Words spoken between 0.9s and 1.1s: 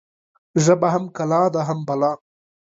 هم